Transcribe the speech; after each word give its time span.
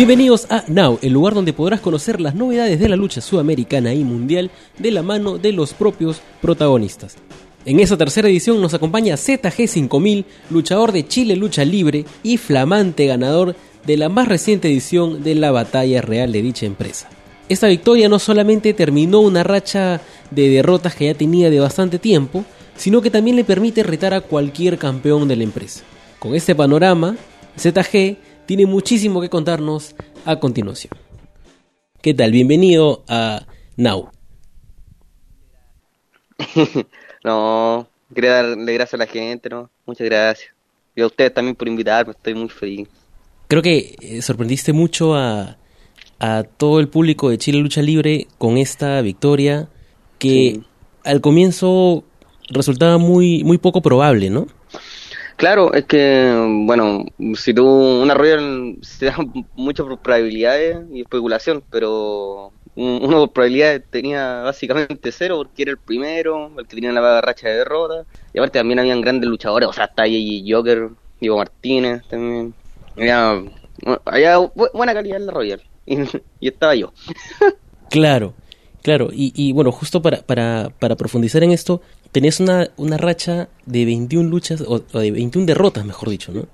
Bienvenidos 0.00 0.46
a 0.48 0.64
Now, 0.66 0.98
el 1.02 1.12
lugar 1.12 1.34
donde 1.34 1.52
podrás 1.52 1.80
conocer 1.80 2.22
las 2.22 2.34
novedades 2.34 2.80
de 2.80 2.88
la 2.88 2.96
lucha 2.96 3.20
sudamericana 3.20 3.92
y 3.92 4.02
mundial 4.02 4.50
de 4.78 4.92
la 4.92 5.02
mano 5.02 5.36
de 5.36 5.52
los 5.52 5.74
propios 5.74 6.22
protagonistas. 6.40 7.16
En 7.66 7.80
esta 7.80 7.98
tercera 7.98 8.26
edición 8.26 8.62
nos 8.62 8.72
acompaña 8.72 9.16
ZG5000, 9.16 10.24
luchador 10.48 10.92
de 10.92 11.06
Chile 11.06 11.36
Lucha 11.36 11.66
Libre 11.66 12.06
y 12.22 12.38
flamante 12.38 13.04
ganador 13.04 13.54
de 13.84 13.98
la 13.98 14.08
más 14.08 14.26
reciente 14.26 14.68
edición 14.68 15.22
de 15.22 15.34
la 15.34 15.50
batalla 15.50 16.00
real 16.00 16.32
de 16.32 16.40
dicha 16.40 16.64
empresa. 16.64 17.10
Esta 17.50 17.66
victoria 17.66 18.08
no 18.08 18.18
solamente 18.18 18.72
terminó 18.72 19.20
una 19.20 19.42
racha 19.42 20.00
de 20.30 20.48
derrotas 20.48 20.94
que 20.94 21.04
ya 21.04 21.14
tenía 21.14 21.50
de 21.50 21.60
bastante 21.60 21.98
tiempo, 21.98 22.46
sino 22.74 23.02
que 23.02 23.10
también 23.10 23.36
le 23.36 23.44
permite 23.44 23.82
retar 23.82 24.14
a 24.14 24.22
cualquier 24.22 24.78
campeón 24.78 25.28
de 25.28 25.36
la 25.36 25.44
empresa. 25.44 25.82
Con 26.18 26.34
este 26.34 26.54
panorama, 26.54 27.16
ZG 27.58 28.29
tiene 28.50 28.66
muchísimo 28.66 29.20
que 29.20 29.28
contarnos 29.28 29.94
a 30.24 30.40
continuación. 30.40 30.92
¿Qué 32.02 32.14
tal? 32.14 32.32
Bienvenido 32.32 33.04
a 33.06 33.46
Now. 33.76 34.10
no, 37.24 37.86
quería 38.12 38.42
darle 38.42 38.74
gracias 38.74 38.94
a 38.94 38.96
la 38.96 39.06
gente, 39.06 39.48
¿no? 39.50 39.70
Muchas 39.86 40.04
gracias. 40.04 40.52
Y 40.96 41.00
a 41.00 41.06
ustedes 41.06 41.32
también 41.32 41.54
por 41.54 41.68
invitarme, 41.68 42.10
estoy 42.10 42.34
muy 42.34 42.48
feliz. 42.48 42.88
Creo 43.46 43.62
que 43.62 43.94
eh, 44.00 44.20
sorprendiste 44.20 44.72
mucho 44.72 45.14
a, 45.14 45.56
a 46.18 46.42
todo 46.42 46.80
el 46.80 46.88
público 46.88 47.30
de 47.30 47.38
Chile 47.38 47.60
Lucha 47.60 47.82
Libre 47.82 48.26
con 48.36 48.58
esta 48.58 49.00
victoria 49.00 49.68
que 50.18 50.58
al 51.04 51.20
comienzo 51.20 52.02
resultaba 52.48 52.98
muy, 52.98 53.44
muy 53.44 53.58
poco 53.58 53.80
probable, 53.80 54.28
¿no? 54.28 54.48
Claro, 55.40 55.72
es 55.72 55.86
que, 55.86 56.30
bueno, 56.66 57.06
si 57.34 57.54
tú, 57.54 57.66
una 57.66 58.12
Royal 58.12 58.76
se 58.82 59.06
da 59.06 59.16
muchas 59.54 59.86
probabilidades 60.02 60.76
y 60.92 61.00
especulación, 61.00 61.64
pero 61.70 62.52
una 62.76 63.20
de 63.20 63.28
probabilidades 63.28 63.82
tenía 63.88 64.42
básicamente 64.42 65.10
cero 65.10 65.38
porque 65.38 65.62
era 65.62 65.70
el 65.70 65.78
primero, 65.78 66.52
el 66.58 66.66
que 66.66 66.76
tenía 66.76 66.92
la 66.92 67.22
racha 67.22 67.48
de 67.48 67.56
derrota, 67.56 68.04
y 68.34 68.38
aparte 68.38 68.58
también 68.58 68.80
habían 68.80 69.00
grandes 69.00 69.30
luchadores, 69.30 69.66
o 69.66 69.72
sea, 69.72 69.84
hasta 69.84 70.02
ahí 70.02 70.44
Joker, 70.46 70.90
Diego 71.18 71.38
Martínez 71.38 72.02
también, 72.06 72.52
había, 72.98 73.42
había 74.04 74.38
buena 74.74 74.92
calidad 74.92 75.16
en 75.16 75.26
la 75.26 75.32
Royal. 75.32 75.62
y, 75.86 76.48
estaba 76.48 76.74
yo. 76.74 76.92
claro, 77.88 78.34
claro. 78.82 79.10
Y, 79.12 79.32
y 79.34 79.52
bueno, 79.52 79.72
justo 79.72 80.02
para, 80.02 80.22
para, 80.22 80.70
para, 80.78 80.96
profundizar 80.96 81.42
en 81.42 81.52
esto, 81.52 81.80
tenías 82.12 82.40
una, 82.40 82.70
una 82.76 82.96
racha 82.96 83.48
de 83.66 83.84
21 83.84 84.28
luchas, 84.28 84.62
o, 84.66 84.80
de 84.80 85.10
21 85.10 85.46
derrotas, 85.46 85.84
mejor 85.84 86.10
dicho, 86.10 86.32
¿no? 86.32 86.46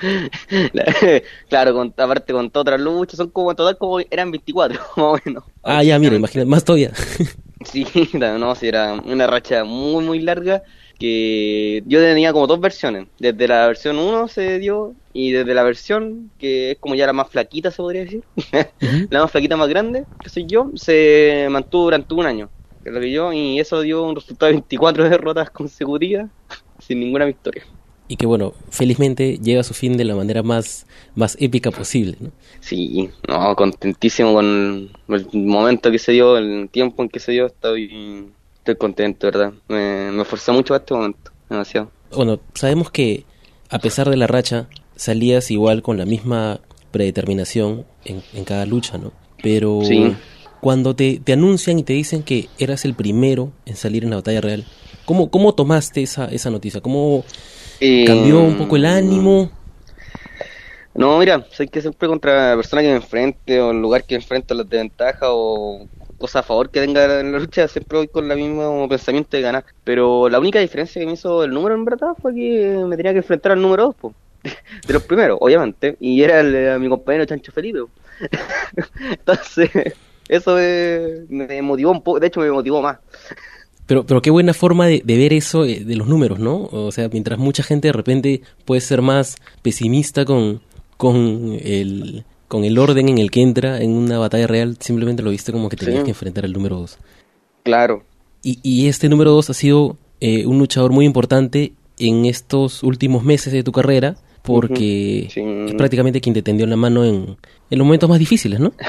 claro, 1.48 1.74
con, 1.74 1.94
aparte 1.96 2.32
con 2.32 2.50
todas 2.50 2.62
otras 2.62 2.80
luchas, 2.80 3.16
son 3.16 3.30
como 3.30 3.54
total 3.54 3.78
como 3.78 4.00
eran 4.00 4.30
24, 4.30 4.78
más 4.96 5.04
o 5.06 5.18
menos. 5.24 5.44
Ah, 5.62 5.82
ya, 5.82 5.98
mira, 5.98 6.16
imagina, 6.16 6.44
más 6.44 6.64
todavía. 6.64 6.92
sí, 7.64 7.86
no, 8.14 8.54
sí, 8.54 8.68
era 8.68 8.94
una 8.94 9.26
racha 9.26 9.64
muy, 9.64 10.04
muy 10.04 10.20
larga 10.20 10.62
que 10.98 11.82
yo 11.86 12.00
tenía 12.00 12.32
como 12.32 12.46
dos 12.46 12.60
versiones. 12.60 13.06
Desde 13.18 13.48
la 13.48 13.66
versión 13.68 13.98
1 13.98 14.28
se 14.28 14.58
dio 14.58 14.94
y 15.18 15.32
desde 15.32 15.52
la 15.52 15.64
versión 15.64 16.30
que 16.38 16.70
es 16.70 16.78
como 16.78 16.94
ya 16.94 17.04
la 17.04 17.12
más 17.12 17.28
flaquita, 17.28 17.72
se 17.72 17.78
podría 17.78 18.04
decir, 18.04 18.22
la 19.10 19.22
más 19.22 19.32
flaquita, 19.32 19.56
más 19.56 19.68
grande, 19.68 20.04
que 20.22 20.28
soy 20.28 20.46
yo, 20.46 20.70
se 20.76 21.48
mantuvo 21.50 21.84
durante 21.84 22.14
un 22.14 22.24
año. 22.24 22.48
Que 22.84 22.92
lo 22.92 23.00
que 23.00 23.10
yo, 23.10 23.32
y 23.32 23.58
eso 23.58 23.80
dio 23.80 24.04
un 24.04 24.14
resultado 24.14 24.46
de 24.46 24.58
24 24.58 25.04
derrotas 25.10 25.50
consecutivas 25.50 26.30
sin 26.78 27.00
ninguna 27.00 27.24
victoria. 27.24 27.64
Y 28.06 28.14
que 28.14 28.26
bueno, 28.26 28.54
felizmente 28.70 29.38
llega 29.38 29.62
a 29.62 29.64
su 29.64 29.74
fin 29.74 29.96
de 29.96 30.04
la 30.04 30.14
manera 30.14 30.44
más, 30.44 30.86
más 31.16 31.36
épica 31.40 31.72
posible. 31.72 32.16
¿no? 32.20 32.30
Sí, 32.60 33.10
no, 33.26 33.56
contentísimo 33.56 34.34
con 34.34 34.88
el 35.08 35.28
momento 35.32 35.90
que 35.90 35.98
se 35.98 36.12
dio, 36.12 36.36
el 36.36 36.68
tiempo 36.70 37.02
en 37.02 37.08
que 37.08 37.18
se 37.18 37.32
dio, 37.32 37.46
estoy 37.46 38.30
estoy 38.58 38.76
contento, 38.76 39.26
¿verdad? 39.26 39.52
Me, 39.66 40.12
me 40.12 40.22
esforcé 40.22 40.52
mucho 40.52 40.74
a 40.74 40.76
este 40.76 40.94
momento, 40.94 41.32
demasiado. 41.50 41.90
Bueno, 42.14 42.38
sabemos 42.54 42.92
que 42.92 43.24
a 43.70 43.78
pesar 43.78 44.08
de 44.08 44.16
la 44.16 44.26
racha, 44.26 44.68
salías 44.98 45.50
igual 45.50 45.80
con 45.80 45.96
la 45.96 46.04
misma 46.04 46.60
predeterminación 46.90 47.86
en, 48.04 48.22
en 48.34 48.44
cada 48.44 48.66
lucha, 48.66 48.98
¿no? 48.98 49.12
Pero 49.42 49.80
cuando 50.60 50.94
te, 50.94 51.20
te, 51.22 51.32
anuncian 51.32 51.78
y 51.78 51.84
te 51.84 51.92
dicen 51.92 52.22
que 52.22 52.48
eras 52.58 52.84
el 52.84 52.94
primero 52.94 53.52
en 53.64 53.76
salir 53.76 54.04
en 54.04 54.10
la 54.10 54.16
batalla 54.16 54.40
real, 54.40 54.64
¿cómo, 55.04 55.30
cómo 55.30 55.54
tomaste 55.54 56.02
esa, 56.02 56.26
esa 56.26 56.50
noticia? 56.50 56.80
¿Cómo 56.80 57.24
eh, 57.80 58.04
cambió 58.04 58.40
un 58.40 58.58
poco 58.58 58.76
el 58.76 58.84
ánimo? 58.84 59.50
No, 60.94 61.16
mira, 61.18 61.46
sé 61.52 61.68
que 61.68 61.80
siempre 61.80 62.08
contra 62.08 62.50
la 62.50 62.56
persona 62.56 62.82
que 62.82 62.88
me 62.88 62.96
enfrente 62.96 63.60
o 63.60 63.70
el 63.70 63.80
lugar 63.80 64.02
que 64.02 64.16
me 64.16 64.22
enfrente 64.22 64.54
las 64.54 64.68
desventajas 64.68 65.28
o 65.30 65.86
cosa 66.18 66.40
a 66.40 66.42
favor 66.42 66.70
que 66.70 66.80
tenga 66.80 67.20
en 67.20 67.30
la 67.30 67.38
lucha, 67.38 67.68
siempre 67.68 67.98
voy 67.98 68.08
con 68.08 68.28
el 68.28 68.36
mismo 68.36 68.88
pensamiento 68.88 69.36
de 69.36 69.42
ganar. 69.44 69.64
Pero 69.84 70.28
la 70.28 70.40
única 70.40 70.58
diferencia 70.58 70.98
que 70.98 71.06
me 71.06 71.12
hizo 71.12 71.44
el 71.44 71.52
número 71.52 71.76
en 71.76 71.84
verdad 71.84 72.08
fue 72.20 72.34
que 72.34 72.84
me 72.84 72.96
tenía 72.96 73.12
que 73.12 73.18
enfrentar 73.18 73.52
al 73.52 73.62
número 73.62 73.94
2, 74.02 74.12
de 74.86 74.92
los 74.92 75.02
primeros, 75.02 75.38
obviamente, 75.40 75.96
y 76.00 76.22
era 76.22 76.40
el, 76.40 76.80
mi 76.80 76.88
compañero 76.88 77.24
Chancho 77.24 77.52
Felipe. 77.52 77.80
Entonces, 79.10 79.70
eso 80.28 80.56
me 80.56 81.62
motivó 81.62 81.92
un 81.92 82.02
poco, 82.02 82.20
de 82.20 82.26
hecho 82.26 82.40
me 82.40 82.50
motivó 82.50 82.82
más. 82.82 82.98
Pero, 83.86 84.04
pero 84.04 84.20
qué 84.20 84.30
buena 84.30 84.52
forma 84.52 84.86
de, 84.86 85.00
de, 85.02 85.16
ver 85.16 85.32
eso 85.32 85.64
eh, 85.64 85.82
de 85.82 85.96
los 85.96 86.08
números, 86.08 86.38
¿no? 86.38 86.68
O 86.70 86.92
sea, 86.92 87.08
mientras 87.08 87.38
mucha 87.38 87.62
gente 87.62 87.88
de 87.88 87.92
repente 87.92 88.42
puede 88.66 88.82
ser 88.82 89.00
más 89.00 89.36
pesimista 89.62 90.26
con, 90.26 90.60
con 90.98 91.58
el, 91.62 92.24
con 92.48 92.64
el 92.64 92.78
orden 92.78 93.08
en 93.08 93.16
el 93.16 93.30
que 93.30 93.40
entra 93.40 93.80
en 93.80 93.92
una 93.92 94.18
batalla 94.18 94.46
real, 94.46 94.76
simplemente 94.78 95.22
lo 95.22 95.30
viste 95.30 95.52
como 95.52 95.70
que 95.70 95.76
tenías 95.76 96.04
que 96.04 96.10
enfrentar 96.10 96.44
al 96.44 96.52
número 96.52 96.76
2. 96.80 96.98
Claro. 97.62 98.02
Y, 98.42 98.58
y 98.62 98.88
este 98.88 99.08
número 99.08 99.30
2 99.32 99.50
ha 99.50 99.54
sido 99.54 99.96
eh, 100.20 100.46
un 100.46 100.58
luchador 100.58 100.92
muy 100.92 101.06
importante 101.06 101.72
en 101.98 102.26
estos 102.26 102.82
últimos 102.82 103.24
meses 103.24 103.52
de 103.52 103.62
tu 103.62 103.72
carrera, 103.72 104.16
porque 104.48 105.28
es 105.34 105.74
prácticamente 105.74 106.20
quien 106.20 106.34
te 106.34 106.42
tendió 106.42 106.66
la 106.66 106.76
mano 106.76 107.04
en, 107.04 107.36
en, 107.70 107.78
los 107.78 107.86
momentos 107.86 108.08
más 108.08 108.18
difíciles, 108.18 108.58
¿no? 108.58 108.72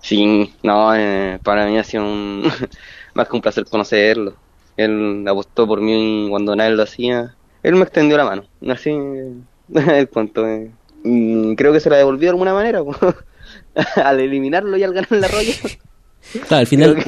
Sí, 0.00 0.54
no, 0.62 0.94
eh, 0.94 1.38
para 1.42 1.66
mí 1.66 1.76
ha 1.76 1.84
sido 1.84 2.04
un, 2.04 2.44
más 3.14 3.28
que 3.28 3.36
un 3.36 3.42
placer 3.42 3.66
conocerlo. 3.66 4.34
Él 4.76 5.24
apostó 5.28 5.66
por 5.66 5.80
mí 5.80 6.28
cuando 6.30 6.54
nadie 6.54 6.70
lo 6.70 6.84
hacía. 6.84 7.34
Él 7.62 7.74
me 7.74 7.82
extendió 7.82 8.16
la 8.16 8.24
mano, 8.24 8.44
así 8.68 8.90
el 9.74 10.06
punto. 10.06 10.48
Eh. 10.48 10.70
Creo 11.56 11.72
que 11.72 11.80
se 11.80 11.90
la 11.90 11.96
devolvió 11.96 12.26
de 12.26 12.30
alguna 12.30 12.54
manera, 12.54 12.80
al 13.96 14.20
eliminarlo 14.20 14.76
y 14.78 14.84
al 14.84 14.94
ganar 14.94 15.12
la 15.12 15.28
roya. 15.28 15.52
al 16.50 16.66
final 16.66 17.04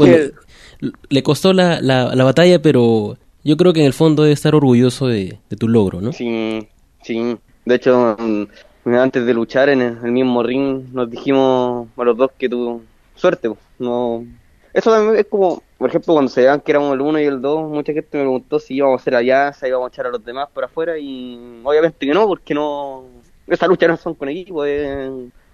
le 1.08 1.22
costó 1.22 1.52
la, 1.52 1.80
la, 1.80 2.24
batalla, 2.24 2.60
pero 2.60 3.16
yo 3.44 3.56
creo 3.56 3.72
que 3.72 3.80
en 3.80 3.86
el 3.86 3.92
fondo 3.92 4.24
debe 4.24 4.34
estar 4.34 4.54
orgulloso 4.54 5.06
de, 5.06 5.38
tu 5.58 5.68
logro, 5.68 6.00
¿no? 6.00 6.12
Sí, 6.12 6.68
sí. 7.02 7.36
De 7.70 7.76
hecho, 7.76 8.16
mm, 8.18 8.94
antes 8.94 9.24
de 9.24 9.32
luchar 9.32 9.68
en 9.68 9.80
el, 9.80 10.12
mismo 10.12 10.42
ring, 10.42 10.92
nos 10.92 11.08
dijimos 11.08 11.88
a 11.96 12.04
los 12.04 12.16
dos 12.16 12.32
que 12.36 12.48
tu 12.48 12.82
suerte, 13.14 13.48
no 13.78 14.24
eso 14.72 14.90
también 14.90 15.16
es 15.16 15.26
como, 15.26 15.62
por 15.78 15.88
ejemplo, 15.88 16.14
cuando 16.14 16.30
se 16.30 16.42
vean 16.42 16.60
que 16.60 16.72
éramos 16.72 16.94
el 16.94 17.00
1 17.00 17.20
y 17.20 17.24
el 17.24 17.40
2, 17.40 17.70
mucha 17.70 17.92
gente 17.92 18.18
me 18.18 18.24
preguntó 18.24 18.58
si 18.58 18.74
íbamos 18.74 18.98
a 18.98 19.02
hacer 19.02 19.14
allá, 19.14 19.52
si 19.52 19.66
íbamos 19.66 19.86
a 19.86 19.92
echar 19.92 20.06
a 20.06 20.10
los 20.10 20.24
demás 20.24 20.48
por 20.52 20.64
afuera, 20.64 20.98
y 20.98 21.60
obviamente 21.62 22.06
que 22.06 22.12
no, 22.12 22.26
porque 22.26 22.54
no, 22.54 23.04
esa 23.46 23.66
lucha 23.66 23.88
no 23.88 23.96
son 23.96 24.14
con 24.14 24.28
equipo, 24.28 24.64
es 24.64 25.10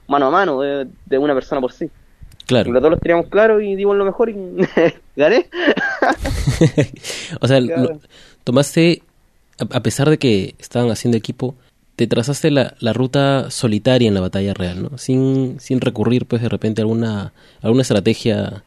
mano 0.07 0.27
a 0.27 0.31
mano, 0.31 0.61
de 0.61 1.19
una 1.19 1.35
persona 1.35 1.61
por 1.61 1.73
sí. 1.73 1.91
Claro. 2.47 2.71
Los 2.71 2.83
dos 2.83 2.93
los 2.93 3.01
teníamos 3.01 3.27
claro 3.27 3.61
y 3.61 3.75
dimos 3.75 3.97
lo 3.97 4.05
mejor 4.05 4.31
y 4.31 4.37
gané. 5.17 5.49
o 7.41 7.49
sea, 7.49 7.61
tomaste, 8.45 9.03
a 9.59 9.83
pesar 9.83 10.09
de 10.11 10.19
que 10.19 10.55
estaban 10.59 10.91
haciendo 10.91 11.19
equipo, 11.19 11.57
te 11.97 12.07
trazaste 12.07 12.51
la, 12.51 12.75
la, 12.79 12.93
ruta 12.93 13.51
solitaria 13.51 14.09
en 14.09 14.15
la 14.15 14.21
batalla 14.21 14.55
real, 14.55 14.83
¿no? 14.83 14.99
Sin, 14.99 15.59
sin 15.61 15.81
recurrir, 15.81 16.27
pues, 16.27 16.43
de 16.43 16.49
repente 16.49 16.81
a 16.81 16.85
alguna, 16.85 17.33
alguna 17.63 17.83
estrategia 17.83 18.63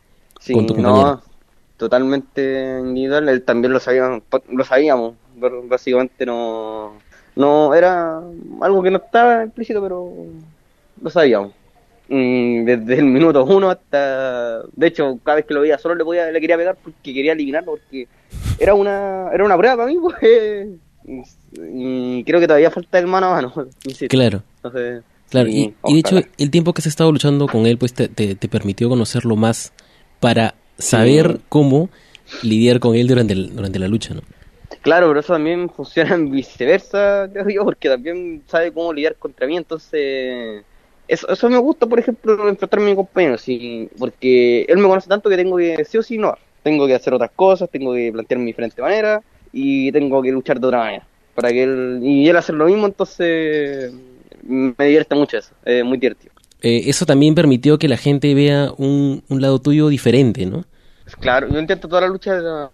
con 0.51 0.67
tu 0.67 0.73
compañero. 0.75 1.15
No, 1.15 1.21
totalmente 1.77 2.79
individual. 2.79 3.29
Él 3.29 3.43
también 3.43 3.71
lo 3.71 3.79
sabíamos, 3.79 4.23
lo 4.49 4.65
sabíamos. 4.65 5.13
Básicamente 5.69 6.25
no 6.25 6.93
no 7.39 7.73
era 7.73 8.21
algo 8.59 8.83
que 8.83 8.91
no 8.91 8.97
estaba 8.97 9.43
implícito, 9.43 9.81
pero 9.81 10.11
lo 11.01 11.09
sabíamos. 11.09 11.53
Desde 12.09 12.95
el 12.95 13.05
minuto 13.05 13.45
uno 13.45 13.69
hasta. 13.69 14.63
De 14.75 14.87
hecho, 14.87 15.17
cada 15.23 15.37
vez 15.37 15.45
que 15.45 15.53
lo 15.53 15.61
veía 15.61 15.77
solo 15.77 15.95
le, 15.95 16.03
podía, 16.03 16.29
le 16.31 16.41
quería 16.41 16.57
pegar 16.57 16.75
porque 16.83 17.13
quería 17.13 17.31
eliminarlo, 17.31 17.71
porque 17.71 18.07
era 18.59 18.73
una, 18.73 19.29
era 19.31 19.45
una 19.45 19.57
prueba 19.57 19.77
para 19.77 19.87
mí, 19.87 19.97
pues. 20.01 20.67
Y 21.09 22.23
creo 22.23 22.39
que 22.39 22.47
todavía 22.47 22.71
falta 22.71 22.99
el 22.99 23.07
mano 23.07 23.27
a 23.27 23.31
mano. 23.31 23.53
Claro. 24.09 24.43
claro, 25.29 25.49
y, 25.49 25.73
de 25.83 25.99
hecho, 25.99 26.19
el 26.37 26.51
tiempo 26.51 26.73
que 26.73 26.79
has 26.79 26.87
estado 26.87 27.11
luchando 27.11 27.47
con 27.47 27.65
él, 27.65 27.77
pues 27.77 27.93
te, 27.93 28.07
te, 28.07 28.47
permitió 28.47 28.89
conocerlo 28.89 29.35
más 29.35 29.73
para 30.19 30.55
saber 30.77 31.39
cómo 31.49 31.89
lidiar 32.43 32.79
con 32.79 32.95
él 32.95 33.07
durante, 33.07 33.35
durante 33.35 33.79
la 33.79 33.87
lucha, 33.87 34.13
¿no? 34.13 34.21
Claro, 34.81 35.07
pero 35.07 35.19
eso 35.19 35.33
también 35.33 35.69
funciona 35.75 36.15
en 36.15 36.31
viceversa, 36.31 37.29
creo 37.31 37.49
yo, 37.49 37.63
porque 37.65 37.89
también 37.89 38.43
sabe 38.47 38.71
cómo 38.71 38.93
lidiar 38.93 39.15
contra 39.15 39.47
mí, 39.47 39.57
entonces 39.57 40.63
eso, 41.07 41.27
eso 41.29 41.49
me 41.49 41.57
gusta, 41.57 41.87
por 41.87 41.99
ejemplo, 41.99 42.47
enfrentarme 42.47 42.85
a 42.85 42.89
mi 42.89 42.95
compañero, 42.95 43.37
sí, 43.37 43.89
porque 43.97 44.65
él 44.69 44.77
me 44.77 44.87
conoce 44.87 45.09
tanto 45.09 45.29
que 45.29 45.37
tengo 45.37 45.57
que 45.57 45.83
sí 45.85 45.97
o 45.97 46.03
sí 46.03 46.17
no. 46.17 46.37
Tengo 46.61 46.85
que 46.87 46.93
hacer 46.93 47.13
otras 47.13 47.31
cosas, 47.31 47.69
tengo 47.69 47.93
que 47.93 48.11
plantearme 48.11 48.43
de 48.43 48.47
diferente 48.47 48.81
manera 48.81 49.23
y 49.51 49.91
tengo 49.91 50.21
que 50.21 50.31
luchar 50.31 50.59
de 50.59 50.67
otra 50.67 50.79
manera. 50.79 51.05
Para 51.35 51.49
que 51.49 51.63
él, 51.63 51.99
y 52.03 52.27
él 52.27 52.35
hacer 52.35 52.55
lo 52.55 52.65
mismo, 52.65 52.85
entonces 52.85 53.93
me 54.43 54.73
divierte 54.77 55.15
mucho 55.15 55.37
eso, 55.37 55.51
es 55.63 55.83
muy 55.83 55.97
divertido. 55.97 56.33
Eh, 56.61 56.83
eso 56.87 57.05
también 57.05 57.35
permitió 57.35 57.77
que 57.77 57.87
la 57.87 57.97
gente 57.97 58.33
vea 58.33 58.71
un, 58.77 59.23
un 59.29 59.41
lado 59.41 59.59
tuyo 59.59 59.87
diferente, 59.87 60.45
¿no? 60.45 60.65
Claro, 61.19 61.47
yo 61.49 61.59
intento 61.59 61.87
toda 61.87 62.01
la 62.01 62.07
lucha 62.07 62.69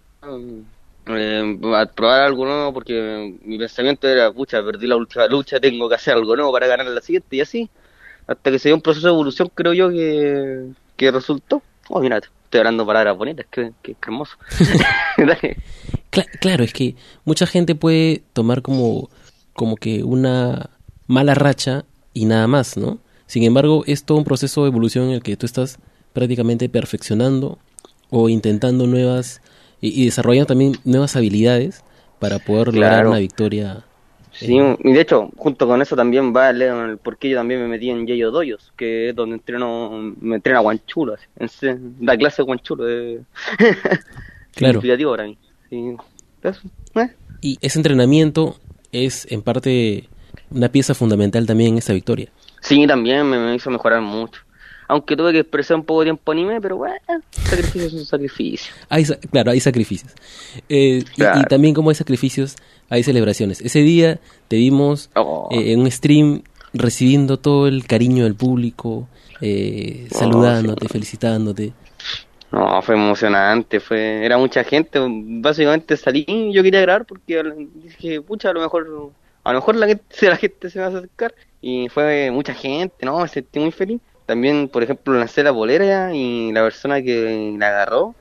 eh, 1.06 1.58
probar 1.94 2.22
algo 2.22 2.44
nuevo 2.44 2.72
porque 2.72 3.36
mi 3.44 3.58
pensamiento 3.58 4.08
era, 4.08 4.32
pucha, 4.32 4.62
perdí 4.62 4.86
la 4.86 4.96
última 4.96 5.26
lucha, 5.26 5.60
tengo 5.60 5.88
que 5.88 5.94
hacer 5.94 6.14
algo 6.14 6.34
nuevo 6.34 6.52
para 6.52 6.66
ganar 6.66 6.86
la 6.86 7.00
siguiente 7.00 7.36
y 7.36 7.40
así, 7.40 7.70
hasta 8.26 8.50
que 8.50 8.58
se 8.58 8.68
dio 8.68 8.76
un 8.76 8.82
proceso 8.82 9.06
de 9.06 9.12
evolución, 9.12 9.50
creo 9.54 9.72
yo, 9.72 9.90
que, 9.90 10.66
que 10.96 11.10
resultó. 11.10 11.62
Oh, 11.88 12.00
mira, 12.00 12.18
estoy 12.18 12.58
hablando 12.58 12.84
palabras 12.84 13.16
bonitas, 13.16 13.46
qué, 13.50 13.72
qué, 13.82 13.94
qué 13.94 13.98
hermoso. 14.02 14.36
Cla- 16.16 16.30
claro, 16.40 16.64
es 16.64 16.72
que 16.72 16.94
mucha 17.26 17.46
gente 17.46 17.74
puede 17.74 18.22
tomar 18.32 18.62
como, 18.62 19.10
como 19.52 19.76
que 19.76 20.02
una 20.02 20.70
mala 21.06 21.34
racha 21.34 21.84
y 22.14 22.24
nada 22.24 22.46
más, 22.46 22.78
¿no? 22.78 22.98
Sin 23.26 23.42
embargo, 23.42 23.84
es 23.86 24.04
todo 24.04 24.16
un 24.16 24.24
proceso 24.24 24.62
de 24.62 24.68
evolución 24.70 25.04
en 25.08 25.10
el 25.10 25.22
que 25.22 25.36
tú 25.36 25.44
estás 25.44 25.78
prácticamente 26.14 26.70
perfeccionando 26.70 27.58
o 28.08 28.30
intentando 28.30 28.86
nuevas 28.86 29.42
y, 29.82 30.00
y 30.00 30.06
desarrollando 30.06 30.46
también 30.46 30.78
nuevas 30.84 31.16
habilidades 31.16 31.84
para 32.18 32.38
poder 32.38 32.68
lograr 32.68 32.92
Claro. 32.92 33.10
una 33.10 33.18
victoria. 33.18 33.84
Sí, 34.32 34.56
y 34.84 34.92
de 34.92 35.00
hecho, 35.00 35.30
junto 35.36 35.66
con 35.66 35.82
eso 35.82 35.96
también 35.96 36.34
va 36.34 36.48
el, 36.50 36.62
el 36.62 36.98
por 36.98 37.18
qué 37.18 37.28
yo 37.30 37.36
también 37.36 37.60
me 37.60 37.68
metí 37.68 37.90
en 37.90 38.06
Yeyo 38.06 38.30
Doyos, 38.30 38.72
que 38.76 39.10
es 39.10 39.14
donde 39.16 39.36
entreno, 39.36 39.90
me 40.20 40.36
entrena 40.36 40.60
guanchulo, 40.60 41.16
así, 41.40 41.66
da 42.00 42.16
clase 42.16 42.42
de 42.42 42.46
guanchulo, 42.46 42.88
es 42.88 43.20
Claro. 44.54 44.80
significativo 44.80 45.10
para 45.12 45.24
mí. 45.24 45.36
Sí, 45.76 46.48
eso, 46.48 46.60
eh. 46.96 47.10
Y 47.40 47.58
ese 47.60 47.78
entrenamiento 47.78 48.56
es 48.92 49.26
en 49.30 49.42
parte 49.42 50.08
una 50.50 50.70
pieza 50.70 50.94
fundamental 50.94 51.46
también 51.46 51.72
en 51.72 51.78
esta 51.78 51.92
victoria. 51.92 52.28
Sí, 52.60 52.86
también 52.86 53.28
me, 53.28 53.38
me 53.38 53.54
hizo 53.54 53.70
mejorar 53.70 54.00
mucho. 54.00 54.40
Aunque 54.88 55.16
tuve 55.16 55.32
que 55.32 55.40
expresar 55.40 55.76
un 55.76 55.84
poco 55.84 56.00
de 56.00 56.06
tiempo 56.06 56.30
anime, 56.32 56.60
pero 56.60 56.76
bueno, 56.76 56.94
sacrificio 57.30 57.86
es 57.88 57.92
un 57.92 58.04
sacrificio. 58.06 58.72
Hay, 58.88 59.04
claro, 59.32 59.50
hay 59.50 59.58
sacrificios. 59.60 60.12
Eh, 60.68 60.98
y- 60.98 60.98
y, 60.98 61.02
Claro. 61.16 61.42
también 61.48 61.74
como 61.74 61.90
hay 61.90 61.96
sacrificios, 61.96 62.54
hay 62.88 63.02
celebraciones. 63.02 63.60
Ese 63.60 63.80
día 63.80 64.20
te 64.48 64.56
vimos 64.56 65.10
Oh. 65.16 65.48
eh, 65.50 65.72
en 65.72 65.80
un 65.80 65.90
stream 65.90 66.42
recibiendo 66.72 67.38
todo 67.38 67.66
el 67.66 67.84
cariño 67.86 68.24
del 68.24 68.36
público, 68.36 69.08
eh, 69.40 70.06
saludándote, 70.12 70.88
felicitándote. 70.88 71.72
No, 72.52 72.80
fue 72.82 72.94
emocionante, 72.94 73.80
fue, 73.80 74.24
era 74.24 74.38
mucha 74.38 74.62
gente, 74.62 75.00
básicamente 75.00 75.96
salí, 75.96 76.24
yo 76.52 76.62
quería 76.62 76.80
grabar 76.80 77.04
porque 77.04 77.42
dije, 77.74 78.20
pucha, 78.20 78.50
a 78.50 78.52
lo 78.52 78.60
mejor, 78.60 79.12
a 79.42 79.52
lo 79.52 79.58
mejor 79.58 79.76
la 79.76 79.88
gente, 79.88 80.04
la 80.22 80.36
gente 80.36 80.70
se 80.70 80.78
va 80.78 80.86
a 80.86 80.88
acercar 80.88 81.34
y 81.60 81.88
fue 81.88 82.30
mucha 82.30 82.54
gente, 82.54 83.04
no, 83.04 83.20
me 83.20 83.28
sentí 83.28 83.58
muy 83.58 83.72
feliz. 83.72 84.00
También, 84.26 84.68
por 84.68 84.82
ejemplo, 84.82 85.14
lancé 85.14 85.44
la 85.44 85.52
bolera 85.52 86.12
y 86.12 86.50
la 86.52 86.62
persona 86.62 87.00
que 87.00 87.54
la 87.58 87.68
agarró, 87.68 88.14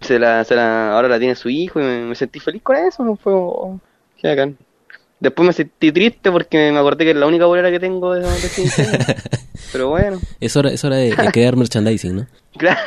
se 0.00 0.18
la, 0.18 0.44
se 0.44 0.54
la, 0.54 0.94
ahora 0.94 1.08
la 1.08 1.18
tiene 1.18 1.34
su 1.34 1.48
hijo 1.48 1.80
y 1.80 1.82
me, 1.82 2.04
me 2.04 2.14
sentí 2.14 2.40
feliz 2.40 2.62
con 2.62 2.76
eso, 2.76 3.16
fue, 3.16 3.32
oh, 3.34 3.80
qué 4.20 4.28
bacán. 4.28 4.58
Después 5.24 5.46
me 5.46 5.52
sentí 5.52 5.90
triste 5.90 6.30
porque 6.30 6.70
me 6.70 6.78
acordé 6.78 7.04
que 7.04 7.10
es 7.10 7.16
la 7.16 7.26
única 7.26 7.46
bolera 7.46 7.70
que 7.70 7.80
tengo 7.80 8.12
de, 8.14 8.20
de. 8.20 9.16
Pero 9.72 9.88
bueno, 9.88 10.20
Es 10.38 10.54
hora, 10.56 10.70
es 10.70 10.84
hora 10.84 10.96
de, 10.96 11.16
de 11.16 11.32
crear 11.32 11.56
merchandising, 11.56 12.14
¿no? 12.16 12.26
claro, 12.58 12.80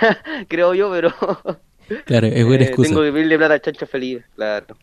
creo 0.47 0.73
yo, 0.73 0.89
pero... 0.91 1.13
Claro, 2.05 2.27
es 2.27 2.45
buena 2.45 2.63
Eh, 2.65 2.67
excusa. 2.67 2.89
Tengo 2.89 3.01
que 3.01 3.11
pedirle 3.11 3.37
plata 3.37 3.53
a 3.55 3.59
Chancho 3.61 3.87
Felipe, 3.87 4.23
claro. 4.35 4.77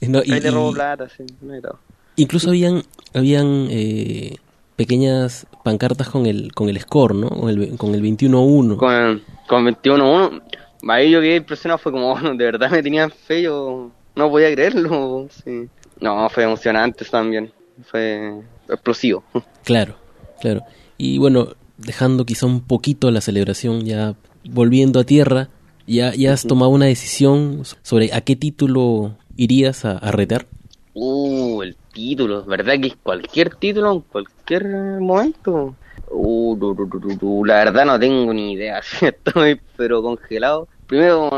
No, 0.00 0.20
y- 0.24 0.32
Ahí 0.32 0.40
le 0.40 0.50
robo 0.50 0.70
y- 0.70 0.74
plata, 0.74 1.08
sí, 1.08 1.24
no 1.40 1.52
hay 1.52 1.60
todo. 1.60 1.78
incluso 2.16 2.48
habían, 2.50 2.82
habían 3.12 3.66
eh, 3.70 4.36
pequeñas 4.76 5.46
pancartas 5.64 6.08
con 6.08 6.26
el, 6.26 6.52
con 6.54 6.68
el 6.68 6.80
score, 6.80 7.14
¿no? 7.14 7.28
Con 7.28 7.48
el, 7.50 7.76
con 7.76 7.94
el 7.94 8.02
21-1. 8.02 8.76
Con, 8.76 9.22
con 9.48 9.66
21-1, 9.66 10.42
ahí 10.88 11.10
yo 11.10 11.20
quedé 11.20 11.36
impresionado, 11.36 11.78
fue 11.78 11.92
como, 11.92 12.16
de 12.20 12.44
verdad 12.44 12.70
me 12.70 12.82
tenían 12.82 13.10
fe, 13.10 13.42
yo 13.42 13.90
no 14.16 14.30
podía 14.30 14.52
creerlo, 14.52 15.28
sí. 15.44 15.68
No, 16.04 16.28
fue 16.28 16.44
emocionante 16.44 17.02
también, 17.06 17.50
fue 17.86 18.42
explosivo. 18.68 19.24
Claro, 19.64 19.96
claro. 20.38 20.60
Y 20.98 21.16
bueno, 21.16 21.54
dejando 21.78 22.26
quizá 22.26 22.44
un 22.44 22.60
poquito 22.60 23.10
la 23.10 23.22
celebración, 23.22 23.86
ya 23.86 24.14
volviendo 24.44 25.00
a 25.00 25.04
tierra, 25.04 25.48
ya, 25.86 26.14
ya 26.14 26.34
has 26.34 26.46
tomado 26.46 26.70
una 26.72 26.84
decisión 26.84 27.62
sobre 27.80 28.12
a 28.12 28.20
qué 28.20 28.36
título 28.36 29.16
irías 29.38 29.86
a, 29.86 29.92
a 29.96 30.10
retar. 30.10 30.44
Uh, 30.92 31.62
el 31.62 31.74
título, 31.94 32.44
¿verdad 32.44 32.74
que 32.78 32.88
es 32.88 32.96
cualquier 33.02 33.54
título 33.54 33.92
en 33.92 34.00
cualquier 34.00 34.66
momento? 35.00 35.74
Uh, 36.10 37.44
la 37.46 37.64
verdad 37.64 37.86
no 37.86 37.98
tengo 37.98 38.34
ni 38.34 38.52
idea, 38.52 38.82
estoy 39.00 39.58
pero 39.78 40.02
congelado. 40.02 40.68
Primero, 40.94 41.28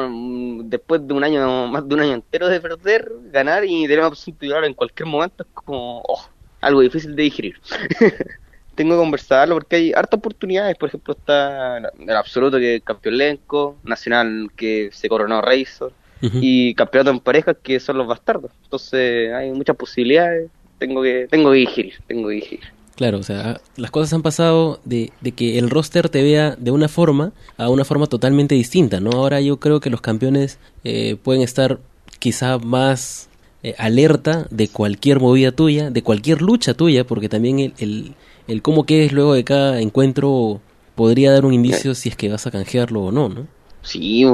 después 0.64 1.08
de 1.08 1.14
un 1.14 1.24
año, 1.24 1.66
más 1.68 1.88
de 1.88 1.94
un 1.94 2.00
año 2.02 2.12
entero 2.12 2.46
de 2.46 2.60
perder, 2.60 3.10
ganar 3.32 3.64
y 3.64 3.84
tener 3.84 4.00
una 4.00 4.08
opción 4.08 4.36
en 4.64 4.74
cualquier 4.74 5.06
momento 5.06 5.44
es 5.44 5.48
como 5.54 6.02
oh, 6.06 6.28
algo 6.60 6.82
difícil 6.82 7.16
de 7.16 7.22
digerir. 7.22 7.58
tengo 8.74 8.94
que 8.94 8.98
conversarlo 8.98 9.54
porque 9.54 9.76
hay 9.76 9.92
hartas 9.94 10.18
oportunidades, 10.18 10.76
por 10.76 10.90
ejemplo 10.90 11.14
está 11.14 11.78
el 11.78 12.10
absoluto 12.10 12.58
que 12.58 12.74
es 12.74 12.82
campeón 12.82 13.16
Lenco, 13.16 13.78
Nacional 13.82 14.50
que 14.54 14.90
se 14.92 15.08
coronó 15.08 15.40
Razor, 15.40 15.94
y 16.20 16.74
campeonato 16.74 17.12
en 17.12 17.20
parejas 17.20 17.56
que 17.62 17.80
son 17.80 17.96
los 17.96 18.06
bastardos. 18.06 18.50
Entonces 18.62 19.32
hay 19.32 19.52
muchas 19.52 19.76
posibilidades. 19.76 20.50
Tengo 20.78 21.02
que 21.02 21.28
tengo 21.30 21.50
que 21.52 21.56
digerir, 21.56 21.94
tengo 22.06 22.28
que 22.28 22.34
digerir. 22.34 22.75
Claro, 22.96 23.18
o 23.18 23.22
sea, 23.22 23.60
las 23.76 23.90
cosas 23.90 24.14
han 24.14 24.22
pasado 24.22 24.80
de, 24.84 25.12
de 25.20 25.32
que 25.32 25.58
el 25.58 25.68
roster 25.68 26.08
te 26.08 26.22
vea 26.22 26.56
de 26.56 26.70
una 26.70 26.88
forma 26.88 27.32
a 27.58 27.68
una 27.68 27.84
forma 27.84 28.06
totalmente 28.06 28.54
distinta, 28.54 29.00
¿no? 29.00 29.10
Ahora 29.10 29.40
yo 29.42 29.60
creo 29.60 29.80
que 29.80 29.90
los 29.90 30.00
campeones 30.00 30.58
eh, 30.82 31.16
pueden 31.22 31.42
estar 31.42 31.78
quizá 32.18 32.56
más 32.56 33.28
eh, 33.62 33.74
alerta 33.76 34.46
de 34.50 34.68
cualquier 34.68 35.20
movida 35.20 35.52
tuya, 35.52 35.90
de 35.90 36.02
cualquier 36.02 36.40
lucha 36.40 36.72
tuya, 36.72 37.06
porque 37.06 37.28
también 37.28 37.58
el, 37.58 37.74
el, 37.78 38.14
el 38.48 38.62
cómo 38.62 38.86
quedes 38.86 39.12
luego 39.12 39.34
de 39.34 39.44
cada 39.44 39.78
encuentro 39.80 40.62
podría 40.94 41.32
dar 41.32 41.44
un 41.44 41.52
indicio 41.52 41.94
si 41.94 42.08
es 42.08 42.16
que 42.16 42.30
vas 42.30 42.46
a 42.46 42.50
canjearlo 42.50 43.04
o 43.04 43.12
no, 43.12 43.28
¿no? 43.28 43.46
Sí, 43.82 44.24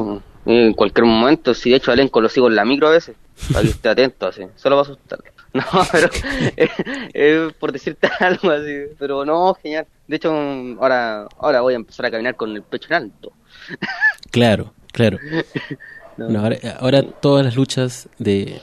en 0.46 0.72
cualquier 0.74 1.04
momento. 1.04 1.52
Si 1.52 1.70
de 1.70 1.76
hecho 1.76 1.90
al 1.90 1.98
elenco 1.98 2.20
lo 2.20 2.28
sigo 2.28 2.48
en 2.48 2.54
la 2.54 2.64
micro 2.64 2.86
a 2.86 2.92
veces, 2.92 3.16
para 3.52 3.64
que 3.64 3.70
esté 3.70 3.88
atento, 3.88 4.26
así. 4.28 4.42
Solo 4.54 4.76
va 4.76 4.82
a 4.82 4.84
asustar. 4.84 5.18
No, 5.54 5.64
pero 5.92 6.08
es 6.56 6.70
es 7.12 7.52
por 7.54 7.72
decirte 7.72 8.08
algo 8.20 8.50
así. 8.50 8.74
Pero 8.98 9.24
no, 9.24 9.54
genial. 9.62 9.86
De 10.08 10.16
hecho, 10.16 10.32
ahora, 10.80 11.26
ahora 11.38 11.60
voy 11.60 11.74
a 11.74 11.76
empezar 11.76 12.06
a 12.06 12.10
caminar 12.10 12.36
con 12.36 12.50
el 12.56 12.62
pecho 12.62 12.88
en 12.90 12.94
alto. 12.94 13.32
Claro, 14.30 14.72
claro. 14.92 15.18
No. 16.18 16.40
Ahora, 16.40 16.56
ahora 16.78 17.02
todas 17.02 17.42
las 17.42 17.56
luchas 17.56 18.06
de 18.18 18.60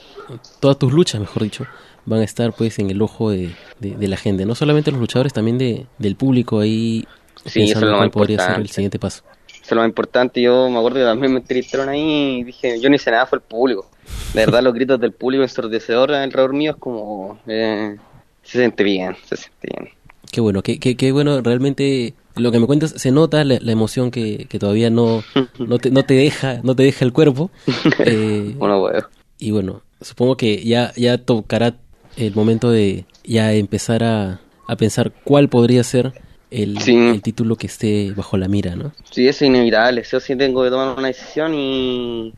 todas 0.60 0.78
tus 0.78 0.92
luchas, 0.92 1.20
mejor 1.20 1.42
dicho, 1.42 1.66
van 2.06 2.20
a 2.20 2.24
estar 2.24 2.52
pues 2.52 2.78
en 2.78 2.90
el 2.90 3.02
ojo 3.02 3.30
de, 3.30 3.50
de- 3.80 3.96
de 3.96 4.08
la 4.08 4.16
gente, 4.16 4.46
no 4.46 4.54
solamente 4.54 4.92
los 4.92 5.00
luchadores, 5.00 5.32
también 5.32 5.58
de, 5.58 5.86
del 5.98 6.14
público 6.14 6.60
ahí 6.60 7.04
Sí, 7.44 7.64
eso 7.64 7.78
es 7.80 7.84
lo 7.84 7.88
cuál 7.90 8.00
más 8.02 8.10
podría 8.10 8.38
ser 8.46 8.60
el 8.60 8.70
siguiente 8.70 9.00
paso. 9.00 9.24
Eso 9.48 9.62
es 9.62 9.70
lo 9.72 9.78
más 9.78 9.88
importante. 9.88 10.40
Yo 10.40 10.70
me 10.70 10.78
acuerdo 10.78 10.98
que 11.00 11.04
también 11.04 11.32
me 11.32 11.40
entrevistaron 11.40 11.88
ahí 11.88 12.38
y 12.38 12.44
dije, 12.44 12.80
yo 12.80 12.88
no 12.88 12.94
hice 12.94 13.10
nada, 13.10 13.26
fue 13.26 13.38
el 13.38 13.42
público. 13.42 13.90
De 14.34 14.40
verdad, 14.46 14.62
los 14.62 14.74
gritos 14.74 15.00
del 15.00 15.12
público 15.12 15.42
ensordecedor 15.42 16.12
alrededor 16.12 16.52
mío 16.52 16.72
es 16.72 16.76
como... 16.78 17.38
eh, 17.46 17.96
se 18.42 18.58
siente 18.58 18.84
bien, 18.84 19.16
se 19.28 19.36
siente 19.36 19.68
bien. 19.76 19.90
Qué 20.30 20.40
bueno, 20.40 20.62
qué, 20.62 20.78
qué, 20.78 20.96
qué 20.96 21.10
bueno, 21.12 21.40
realmente 21.42 22.14
lo 22.36 22.52
que 22.52 22.60
me 22.60 22.66
cuentas 22.66 22.94
se 22.96 23.10
nota 23.10 23.42
la, 23.44 23.58
la 23.60 23.72
emoción 23.72 24.10
que, 24.12 24.46
que 24.48 24.58
todavía 24.58 24.88
no, 24.90 25.22
no, 25.58 25.78
te, 25.78 25.90
no 25.90 26.04
te 26.04 26.14
deja, 26.14 26.60
no 26.62 26.74
te 26.76 26.84
deja 26.84 27.04
el 27.04 27.12
cuerpo. 27.12 27.50
Eh, 28.06 28.54
Bueno, 28.56 28.80
bueno. 28.80 29.06
Y 29.38 29.50
bueno, 29.50 29.82
supongo 30.00 30.36
que 30.36 30.62
ya, 30.64 30.92
ya 30.96 31.18
tocará 31.18 31.74
el 32.16 32.34
momento 32.34 32.70
de 32.70 33.04
ya 33.24 33.52
empezar 33.52 34.04
a, 34.04 34.40
a 34.68 34.76
pensar 34.76 35.12
cuál 35.24 35.48
podría 35.48 35.82
ser 35.82 36.12
el, 36.50 36.78
Sí. 36.80 36.94
el 36.96 37.22
título 37.22 37.56
que 37.56 37.66
esté 37.66 38.12
bajo 38.12 38.36
la 38.36 38.48
mira, 38.48 38.74
¿no? 38.76 38.92
Sí, 39.10 39.26
eso 39.28 39.44
es 39.44 39.48
inevitable. 39.48 40.02
Yo 40.10 40.20
sí 40.20 40.36
tengo 40.36 40.62
que 40.64 40.70
tomar 40.70 40.96
una 40.98 41.08
decisión 41.08 41.54
y 41.54 42.32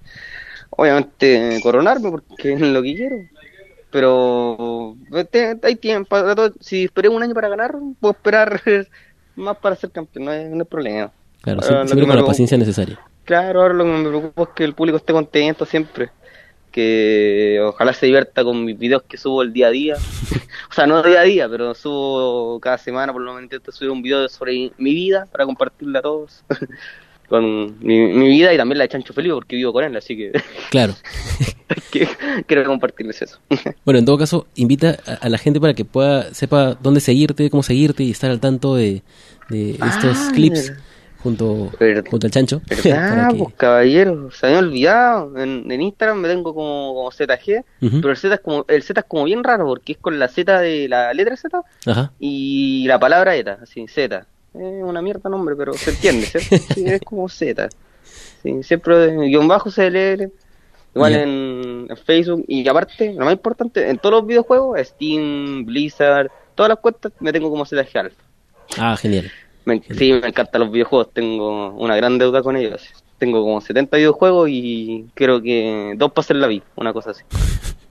obviamente 0.77 1.61
coronarme 1.63 2.11
porque 2.11 2.53
es 2.55 2.61
lo 2.61 2.83
que 2.83 2.95
quiero. 2.95 3.17
Pero 3.91 4.97
te- 5.31 5.59
hay 5.63 5.77
tiempo. 5.77 6.17
Si 6.61 6.85
esperé 6.85 7.09
un 7.09 7.23
año 7.23 7.35
para 7.35 7.49
ganar, 7.49 7.75
puedo 8.01 8.13
esperar 8.13 8.61
más 9.37 9.57
para 9.59 9.77
ser 9.77 9.91
campeón. 9.91 10.25
No 10.25 10.31
hay, 10.31 10.49
no 10.49 10.57
hay 10.57 10.65
problema. 10.65 11.13
Claro, 11.43 11.61
Ahora, 11.63 11.87
siempre, 11.87 12.07
con 12.07 12.17
la 12.17 12.25
paciencia 12.25 12.57
necesaria. 12.57 12.99
Claro, 13.25 13.63
ahora 13.63 13.75
lo 13.75 13.85
que 13.85 13.91
me 13.91 14.09
preocupa 14.09 14.43
es 14.45 14.49
que 14.55 14.65
el 14.65 14.75
público 14.75 14.97
esté 14.97 15.13
contento 15.13 15.67
siempre. 15.67 16.11
Que 16.71 17.61
ojalá 17.63 17.93
se 17.93 18.07
divierta 18.07 18.43
con 18.43 18.65
mis 18.65 18.79
videos 18.79 19.03
que 19.03 19.19
subo 19.19 19.43
el 19.43 19.53
día 19.53 19.67
a 19.69 19.71
día. 19.71 19.97
O 20.71 20.75
sea, 20.75 20.87
no 20.87 21.03
día 21.03 21.21
a 21.21 21.25
día, 21.25 21.49
pero 21.51 21.75
subo 21.75 22.59
cada 22.61 22.79
semana, 22.79 23.13
por 23.13 23.21
lo 23.21 23.33
menos 23.33 23.43
intento 23.45 23.71
subir 23.73 23.91
un 23.91 24.01
video 24.01 24.27
sobre 24.29 24.71
mi 24.79 24.95
vida 24.95 25.27
para 25.31 25.45
compartirla 25.45 25.99
a 25.99 26.03
todos. 26.03 26.45
con 27.33 27.79
mi, 27.81 27.99
mi, 28.13 28.29
vida 28.29 28.53
y 28.53 28.59
también 28.59 28.77
la 28.77 28.85
de 28.85 28.89
Chancho 28.91 29.15
Felipe 29.15 29.35
porque 29.35 29.57
vivo 29.57 29.73
con 29.73 29.85
él, 29.85 29.97
así 29.97 30.15
que... 30.15 30.33
Claro. 30.71 30.95
que, 31.91 32.07
quiero 32.47 32.63
compartirles 32.65 33.23
eso. 33.23 33.39
bueno, 33.87 33.99
en 34.01 34.05
todo 34.05 34.19
caso, 34.19 34.47
invita 34.55 34.99
a, 35.07 35.15
a, 35.15 35.29
la 35.31 35.39
gente 35.39 35.59
para 35.59 35.73
que 35.73 35.87
pueda, 35.87 36.35
sepa 36.35 36.75
dónde 36.75 37.01
seguirte, 37.01 37.49
cómo 37.49 37.63
seguirte 37.63 38.05
y 38.05 38.11
estar 38.11 38.31
al 38.31 38.39
tanto 38.39 38.75
de, 38.75 39.03
de 39.49 39.71
estos 39.73 40.19
Ah, 40.19 40.33
clips 40.35 40.75
junto, 41.23 41.71
junto 42.11 42.27
al 42.27 42.31
chancho. 42.31 42.61
¿Verdad, 42.69 43.09
para 43.09 43.29
que- 43.29 43.39
pues 43.39 43.55
caballero? 43.55 44.31
Se 44.31 44.47
me 44.47 44.57
había 44.57 44.69
olvidado. 44.69 45.39
En, 45.39 45.71
en 45.73 45.81
Instagram 45.81 46.19
me 46.19 46.29
tengo 46.29 46.55
como, 46.55 46.95
como 46.95 47.11
ZG, 47.11 47.65
pero 47.81 48.11
el 48.11 48.17
Z 48.17 48.35
es 48.35 48.41
como 48.41 48.65
el 48.69 48.83
Z 48.83 49.01
es 49.01 49.07
como 49.07 49.25
bien 49.25 49.43
raro 49.43 49.65
porque 49.65 49.93
es 49.93 49.99
con 49.99 50.19
la 50.19 50.29
Z 50.29 50.61
de 50.61 50.89
la 50.89 51.15
letra 51.15 51.37
Z 51.37 51.63
Ajá. 51.87 52.13
y 52.19 52.85
la 52.87 52.99
palabra 52.99 53.37
ETA, 53.37 53.59
así, 53.63 53.87
Z. 53.89 54.27
Es 54.55 54.83
una 54.85 55.01
mierda 55.03 55.31
nombre, 55.31 55.55
pero 55.57 55.73
se 55.75 55.91
entiende, 55.91 56.27
¿cierto? 56.27 56.57
Sí, 56.75 56.85
es 56.87 57.01
como 57.03 57.29
Z. 57.29 57.69
Sí, 58.43 58.63
siempre 58.63 59.17
guion 59.29 59.49
bajo 59.49 59.71
CLL. 59.71 60.31
Igual 60.95 61.13
en, 61.23 61.87
en 61.89 61.97
Facebook. 61.97 62.45
Y 62.49 62.69
aparte, 62.69 63.15
lo 63.15 63.25
más 63.25 63.33
importante, 63.33 63.89
en 63.89 63.99
todos 63.99 64.17
los 64.17 64.27
videojuegos, 64.27 64.79
Steam, 64.81 65.65
Blizzard, 65.65 66.31
todas 66.55 66.69
las 66.71 66.79
cuentas 66.81 67.13
me 67.21 67.33
tengo 67.33 67.49
como 67.51 67.65
ZG 67.65 67.97
Alpha. 67.97 68.23
Ah, 68.79 68.97
genial. 68.97 69.31
Me- 69.65 69.83
sí, 69.97 70.13
me 70.13 70.29
encantan 70.29 70.61
los 70.61 70.71
videojuegos, 70.71 71.13
tengo 71.15 71.71
una 71.77 71.97
gran 71.97 72.19
deuda 72.19 72.43
con 72.43 72.57
ellos. 72.57 72.83
Tengo 73.19 73.41
como 73.43 73.61
70 73.61 73.97
videojuegos 73.97 74.49
y 74.51 75.07
creo 75.15 75.41
que 75.41 75.95
dos 75.97 76.13
pases 76.13 76.37
la 76.37 76.49
vi, 76.49 76.63
una 76.77 76.93
cosa 76.93 77.13
así. 77.13 77.23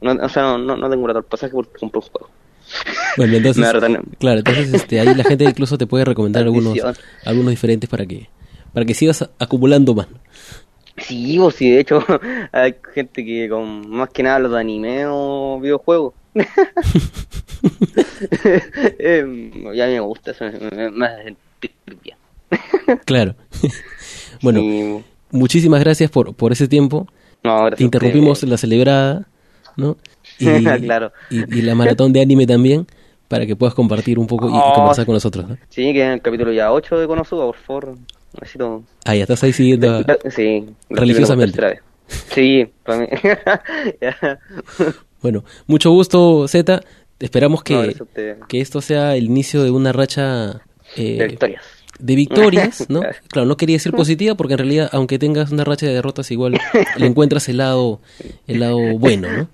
No, 0.01 0.11
o 0.11 0.29
sea, 0.29 0.57
no, 0.57 0.75
no, 0.77 0.89
tengo 0.89 1.09
el 1.09 1.23
pasaje 1.23 1.53
porque 1.53 1.79
compré 1.79 1.99
un 1.99 2.05
juego. 2.07 2.29
Bueno, 3.17 3.37
entonces, 3.37 3.65
claro, 4.19 4.39
entonces 4.39 4.73
este, 4.73 4.99
ahí 4.99 5.13
la 5.13 5.23
gente 5.23 5.43
incluso 5.43 5.77
te 5.77 5.87
puede 5.87 6.05
recomendar 6.05 6.43
algunos, 6.45 6.77
algunos 7.25 7.49
diferentes 7.51 7.89
para 7.89 8.05
que, 8.05 8.29
para 8.73 8.85
que 8.85 8.93
sigas 8.93 9.29
acumulando 9.39 9.93
más. 9.93 10.07
Sí, 10.97 11.39
o 11.39 11.51
sí, 11.51 11.69
de 11.69 11.79
hecho, 11.79 12.03
hay 12.51 12.75
gente 12.93 13.25
que 13.25 13.49
con 13.49 13.89
más 13.89 14.09
que 14.09 14.23
nada 14.23 14.39
los 14.39 14.51
de 14.51 14.59
anime 14.59 15.05
o 15.07 15.59
videojuegos. 15.61 16.13
eh, 18.99 19.51
ya 19.75 19.87
me 19.87 19.99
gusta 19.99 20.31
eso, 20.31 20.45
me, 20.71 21.05
hace 21.05 21.35
bien. 22.01 22.17
Claro. 23.05 23.35
bueno, 24.41 24.59
Sí, 24.61 25.03
muchísimas 25.31 25.81
gracias 25.81 26.09
por, 26.11 26.33
por 26.35 26.51
ese 26.51 26.67
tiempo. 26.67 27.07
no, 27.43 27.69
Te 27.71 27.83
interrumpimos 27.83 28.43
la 28.43 28.57
celebrada, 28.57 29.27
¿no? 29.77 29.97
Claro. 30.81 31.11
y, 31.29 31.59
y 31.59 31.61
la 31.61 31.75
maratón 31.75 32.13
de 32.13 32.21
anime 32.21 32.47
también, 32.47 32.87
para 33.27 33.45
que 33.45 33.55
puedas 33.55 33.73
compartir 33.75 34.17
un 34.19 34.27
poco 34.27 34.49
y, 34.49 34.51
Oh. 34.53 34.73
conversar 34.75 35.05
con 35.05 35.13
nosotros, 35.13 35.47
¿no? 35.47 35.57
Sí, 35.69 35.93
que 35.93 36.03
en 36.03 36.11
el 36.13 36.21
capítulo 36.21 36.51
ya 36.51 36.71
8 36.71 36.97
de 36.99 37.07
Konosuba, 37.07 37.45
por 37.45 37.55
favor. 37.57 37.95
Necesito 38.39 38.83
Ah, 39.05 39.15
ya 39.15 39.23
estás 39.23 39.43
ahí 39.43 39.53
siguiendo. 39.53 39.97
a- 39.97 40.05
Sí, 40.29 40.65
Religiosamente. 40.89 41.79
Sí, 42.33 42.67
para 42.83 42.99
mí. 42.99 43.07
Bueno, 45.21 45.43
mucho 45.67 45.91
gusto, 45.91 46.47
Z. 46.47 46.81
Esperamos 47.19 47.63
que, 47.63 47.75
No, 47.75 48.47
que 48.47 48.61
esto 48.61 48.81
sea 48.81 49.15
el 49.15 49.25
inicio 49.25 49.61
de 49.63 49.69
una 49.69 49.91
racha 49.91 50.61
eh, 50.95 51.17
De 51.19 51.27
victorias. 51.27 51.63
De 52.01 52.15
victorias, 52.15 52.85
¿no? 52.89 53.01
Claro, 53.29 53.47
no 53.47 53.57
quería 53.57 53.75
decir 53.75 53.91
positiva 53.93 54.35
porque 54.35 54.53
en 54.53 54.59
realidad, 54.59 54.89
aunque 54.91 55.19
tengas 55.19 55.51
una 55.51 55.63
racha 55.63 55.85
de 55.85 55.93
derrotas, 55.93 56.29
igual 56.31 56.57
le 56.97 57.05
encuentras 57.05 57.47
el 57.49 57.57
lado, 57.57 58.01
el 58.47 58.59
lado 58.59 58.77
bueno, 58.97 59.27
¿no? 59.31 59.49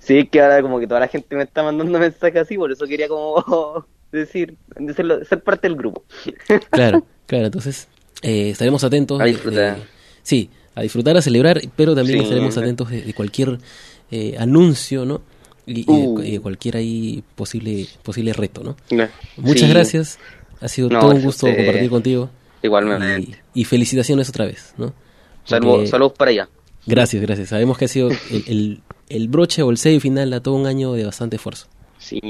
Sí, 0.00 0.26
que 0.26 0.40
ahora 0.40 0.62
como 0.62 0.80
que 0.80 0.86
toda 0.86 1.00
la 1.00 1.08
gente 1.08 1.36
me 1.36 1.42
está 1.44 1.62
mandando 1.62 1.98
mensajes 1.98 2.42
así, 2.42 2.56
por 2.56 2.72
eso 2.72 2.86
quería 2.86 3.08
como 3.08 3.84
decir, 4.12 4.56
decirlo- 4.76 5.24
ser 5.24 5.42
parte 5.42 5.68
del 5.68 5.76
grupo. 5.76 6.04
Claro, 6.70 7.04
claro, 7.26 7.46
entonces 7.46 7.88
eh, 8.22 8.50
estaremos 8.50 8.82
atentos. 8.84 9.20
A 9.20 9.24
disfrutar. 9.24 9.78
sí, 10.22 10.50
a 10.74 10.82
disfrutar, 10.82 11.16
a 11.16 11.22
celebrar, 11.22 11.60
pero 11.76 11.94
también 11.94 12.18
Sí. 12.18 12.24
estaremos 12.24 12.56
atentos 12.56 12.90
de, 12.90 13.02
de 13.02 13.14
cualquier 13.14 13.58
eh, 14.10 14.36
anuncio, 14.38 15.04
¿no? 15.04 15.20
Y, 15.66 15.80
y 15.82 15.84
de- 15.84 15.92
Uh. 16.08 16.20
y 16.22 16.30
de 16.32 16.40
cualquier 16.40 16.76
ahí 16.76 17.22
posible, 17.36 17.86
posible 18.02 18.32
reto, 18.32 18.62
¿no? 18.64 18.76
Muchas 19.36 19.68
Sí, 19.68 19.68
gracias. 19.68 20.18
Ha 20.60 20.68
sido 20.68 20.88
No, 20.88 21.00
todo 21.00 21.10
un 21.12 21.22
gusto 21.22 21.46
compartir 21.46 21.88
contigo. 21.90 22.30
Igualmente. 22.62 23.38
Y, 23.54 23.60
y 23.62 23.64
felicitaciones 23.64 24.28
otra 24.28 24.44
vez, 24.46 24.74
¿no? 24.76 24.92
Saludos, 25.44 26.12
para 26.16 26.30
allá. 26.30 26.48
Gracias, 26.86 27.22
gracias. 27.22 27.48
Sabemos 27.48 27.76
que 27.78 27.86
ha 27.86 27.88
sido 27.88 28.10
el, 28.10 28.44
el, 28.46 28.80
el 29.08 29.28
broche 29.28 29.62
o 29.62 29.70
el 29.70 29.78
sello 29.78 30.00
final 30.00 30.32
a 30.32 30.40
todo 30.42 30.54
un 30.54 30.66
año 30.66 30.92
de 30.92 31.04
bastante 31.04 31.36
esfuerzo. 31.36 31.66
Sí. 31.98 32.20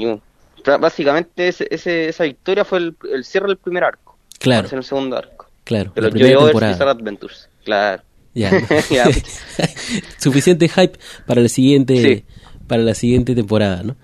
Básicamente 0.79 1.47
ese, 1.47 1.67
ese- 1.71 2.09
esa 2.09 2.23
victoria 2.23 2.63
fue 2.65 2.77
el, 2.79 2.95
el 3.13 3.23
cierre 3.25 3.47
del 3.47 3.57
primer 3.57 3.83
arco. 3.83 4.17
Claro, 4.39 4.67
el 4.71 4.83
segundo 4.83 5.17
arco. 5.17 5.47
claro. 5.63 5.91
De 5.95 6.01
la 6.01 6.07
los 6.07 6.13
primera 6.13 6.33
Joy 6.35 6.43
Overs 6.43 6.47
y 6.47 6.51
temporada. 6.51 6.73
Bizarre 6.73 6.91
Adventures. 6.91 7.49
Claro. 7.65 8.03
Ya. 8.33 8.51
Ya. 8.89 9.05
Suficiente 10.17 10.69
hype 10.69 10.99
para 11.25 11.41
el 11.41 11.49
siguiente, 11.49 11.95
Sí. 12.01 12.25
para 12.67 12.81
la 12.83 12.93
siguiente 12.95 13.35
temporada, 13.35 13.83
¿no? 13.83 13.95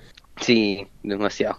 Sí, 0.41 0.85
demasiado. 1.03 1.57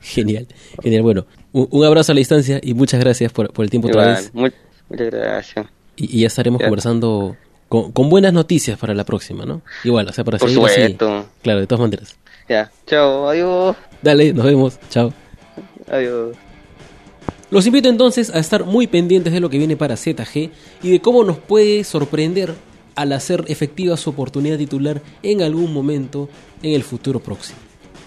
Genial, 0.00 0.46
genial. 0.82 1.02
Bueno, 1.02 1.26
un, 1.52 1.68
un 1.70 1.84
abrazo 1.84 2.12
a 2.12 2.14
la 2.14 2.18
distancia 2.20 2.60
y 2.62 2.74
muchas 2.74 3.00
gracias 3.00 3.32
por, 3.32 3.52
por 3.52 3.64
el 3.64 3.70
tiempo 3.70 3.88
otra 3.88 4.02
Igual, 4.02 4.16
vez. 4.16 4.34
mu- 4.34 4.48
muchas 4.88 5.10
gracias. 5.10 5.66
Y, 5.96 6.16
y 6.18 6.20
ya 6.20 6.26
estaremos 6.28 6.60
conversando 6.62 7.36
con, 7.68 7.92
con 7.92 8.08
buenas 8.10 8.32
noticias 8.32 8.78
para 8.78 8.94
la 8.94 9.04
próxima, 9.04 9.44
¿no? 9.44 9.62
Igual, 9.84 10.08
o 10.08 10.12
sea, 10.12 10.24
para 10.24 10.38
Por 10.38 10.48
seguir 10.48 10.64
así. 10.64 10.74
supuesto. 10.92 11.26
Claro, 11.42 11.60
de 11.60 11.66
todas 11.66 11.80
maneras. 11.80 12.16
Ya. 12.48 12.70
Chao. 12.86 13.28
Adiós. 13.28 13.76
Dale, 14.02 14.32
nos 14.32 14.44
vemos. 14.44 14.78
Chao. 14.90 15.12
Adiós. 15.90 16.36
Los 17.50 17.66
invito 17.66 17.88
entonces 17.88 18.30
a 18.34 18.38
estar 18.38 18.64
muy 18.64 18.86
pendientes 18.86 19.32
de 19.32 19.40
lo 19.40 19.50
que 19.50 19.58
viene 19.58 19.76
para 19.76 19.96
ZG 19.96 20.50
y 20.82 20.90
de 20.90 21.00
cómo 21.00 21.22
nos 21.24 21.36
puede 21.38 21.84
sorprender 21.84 22.54
al 22.94 23.12
hacer 23.12 23.44
efectiva 23.48 23.96
su 23.96 24.10
oportunidad 24.10 24.56
titular 24.58 25.02
en 25.22 25.42
algún 25.42 25.72
momento 25.72 26.28
en 26.62 26.72
el 26.74 26.82
futuro 26.82 27.20
próximo. 27.20 27.58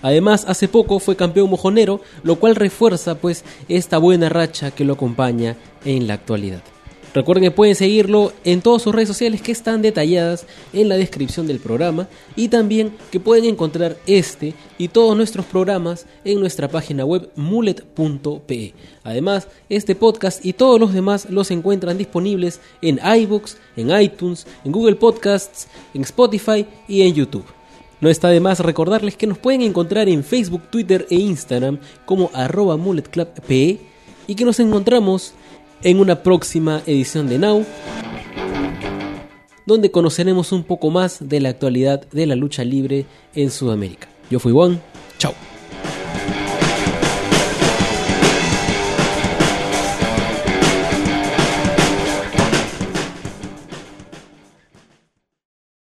Además, 0.06 0.46
hace 0.48 0.68
poco 0.68 1.00
fue 1.00 1.16
campeón 1.16 1.50
mojonero, 1.50 2.00
lo 2.22 2.36
cual 2.36 2.56
refuerza 2.56 3.16
pues 3.16 3.44
esta 3.68 3.98
buena 3.98 4.30
racha 4.30 4.70
que 4.70 4.86
lo 4.86 4.94
acompaña 4.94 5.56
en 5.84 6.06
la 6.06 6.14
actualidad. 6.14 6.62
Recuerden 7.16 7.46
que 7.46 7.50
pueden 7.50 7.74
seguirlo 7.74 8.32
en 8.44 8.62
todas 8.62 8.84
sus 8.84 8.94
redes 8.94 9.08
sociales 9.08 9.42
que 9.42 9.52
están 9.52 9.82
detalladas 9.82 10.46
en 10.74 10.90
la 10.90 10.98
descripción 10.98 11.48
del 11.48 11.58
programa 11.58 12.08
y 12.36 12.50
también 12.50 12.96
que 13.10 13.20
pueden 13.20 13.46
encontrar 13.46 13.98
este 14.06 14.54
y 14.78 14.90
todos 14.90 15.18
nuestros 15.18 15.48
programas 15.48 16.06
en 16.24 16.40
nuestra 16.40 16.68
página 16.68 17.04
web 17.04 17.32
mulet.pe. 17.36 18.76
Además, 19.04 19.48
este 19.70 19.96
podcast 19.96 20.46
y 20.46 20.54
todos 20.54 20.80
los 20.80 20.94
demás 20.94 21.28
los 21.32 21.50
encuentran 21.50 21.98
disponibles 21.98 22.62
en 22.84 23.00
iBooks, 23.04 23.58
en 23.76 23.90
iTunes, 24.00 24.46
en 24.64 24.72
Google 24.72 24.98
Podcasts, 24.98 25.68
en 25.96 26.04
Spotify 26.04 26.68
y 26.88 27.02
en 27.02 27.16
YouTube. 27.16 27.55
No 28.02 28.10
está 28.10 28.30
de 28.30 28.40
más 28.40 28.60
recordarles 28.60 29.16
que 29.16 29.28
nos 29.28 29.38
pueden 29.38 29.62
encontrar 29.62 30.10
en 30.10 30.24
Facebook, 30.24 30.64
Twitter 30.70 31.08
e 31.10 31.16
Instagram 31.16 31.80
como 32.06 32.30
arroba 32.34 32.78
mulletclubpe 32.78 33.80
y 34.28 34.36
que 34.36 34.46
nos 34.46 34.60
encontramos 34.60 35.34
en 35.82 36.00
una 36.00 36.24
próxima 36.24 36.82
edición 36.86 37.28
de 37.30 37.40
Now, 37.40 37.66
donde 39.66 39.92
conoceremos 39.92 40.52
un 40.52 40.64
poco 40.64 40.90
más 40.90 41.28
de 41.28 41.40
la 41.40 41.50
actualidad 41.50 42.08
de 42.12 42.25
la 42.25 42.36
lucha 42.36 42.64
libre 42.64 43.06
en 43.34 43.52
Sudamérica. 43.52 44.08
Yo 44.30 44.40
fui 44.40 44.52
Juan, 44.52 44.82
chao. 45.18 45.34